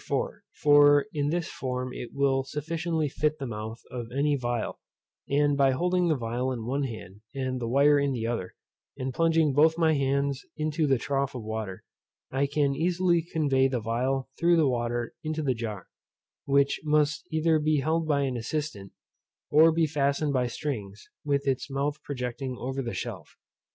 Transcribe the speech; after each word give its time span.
4, 0.07 0.41
for 0.53 1.05
in 1.13 1.29
this 1.29 1.47
form 1.47 1.93
it 1.93 2.09
will 2.11 2.43
sufficiently 2.43 3.07
fit 3.07 3.37
the 3.37 3.45
mouth 3.45 3.81
of 3.91 4.09
any 4.11 4.35
phial, 4.35 4.79
and 5.29 5.55
by 5.55 5.69
holding 5.69 6.07
the 6.07 6.17
phial 6.17 6.51
in 6.51 6.65
one 6.65 6.81
hand, 6.85 7.21
and 7.35 7.61
the 7.61 7.67
wire 7.67 7.99
in 7.99 8.11
the 8.11 8.25
other, 8.25 8.55
and 8.97 9.13
plunging 9.13 9.53
both 9.53 9.77
my 9.77 9.93
hands 9.93 10.41
into 10.57 10.87
the 10.87 10.97
trough 10.97 11.35
of 11.35 11.43
water, 11.43 11.83
I 12.31 12.47
can 12.47 12.75
easily 12.75 13.21
convey 13.21 13.67
the 13.67 13.79
phial 13.83 14.27
through 14.39 14.57
the 14.57 14.67
water 14.67 15.13
into 15.23 15.43
the 15.43 15.53
jar; 15.53 15.87
which 16.45 16.79
must 16.83 17.27
either 17.29 17.59
be 17.59 17.81
held 17.81 18.07
by 18.07 18.21
an 18.21 18.35
assistant, 18.37 18.93
or 19.51 19.71
be 19.71 19.85
fastened 19.85 20.33
by 20.33 20.47
strings, 20.47 21.09
with 21.23 21.45
its 21.47 21.69
mouth 21.69 22.01
projecting 22.01 22.57
over 22.59 22.81
the 22.81 22.95
shelf. 22.95 23.37